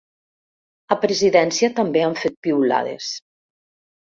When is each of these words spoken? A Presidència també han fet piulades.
A 0.95 0.95
Presidència 1.03 1.69
també 1.81 2.03
han 2.07 2.17
fet 2.25 2.41
piulades. 2.49 3.13